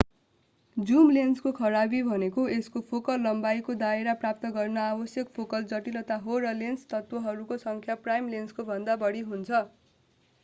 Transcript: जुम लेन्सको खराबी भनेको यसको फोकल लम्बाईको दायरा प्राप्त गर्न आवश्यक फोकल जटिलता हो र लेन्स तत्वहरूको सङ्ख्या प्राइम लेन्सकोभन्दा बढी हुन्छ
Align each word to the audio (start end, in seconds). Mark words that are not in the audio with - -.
जुम 0.77 1.09
लेन्सको 1.11 1.49
खराबी 1.55 1.97
भनेको 2.05 2.45
यसको 2.51 2.81
फोकल 2.85 3.19
लम्बाईको 3.25 3.75
दायरा 3.81 4.15
प्राप्त 4.19 4.49
गर्न 4.55 4.81
आवश्यक 4.85 5.35
फोकल 5.35 5.67
जटिलता 5.71 6.17
हो 6.23 6.37
र 6.45 6.53
लेन्स 6.57 6.89
तत्वहरूको 6.93 7.59
सङ्ख्या 7.65 7.97
प्राइम 8.01 8.33
लेन्सकोभन्दा 8.33 8.97
बढी 9.03 9.21
हुन्छ 9.27 9.61